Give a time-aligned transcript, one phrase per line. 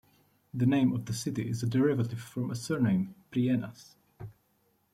[0.51, 3.93] The name of the city is a derivative from a surname "Prienas".